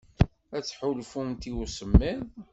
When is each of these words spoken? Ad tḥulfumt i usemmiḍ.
Ad 0.55 0.63
tḥulfumt 0.63 1.43
i 1.49 1.51
usemmiḍ. 1.61 2.21